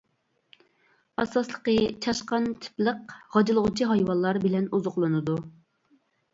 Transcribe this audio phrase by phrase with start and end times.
[1.23, 1.75] ئاساسلىقى
[2.07, 5.41] چاشقان تىپلىق غاجىلىغۇچى ھايۋانلار بىلەن ئوزۇقلىنىدۇ.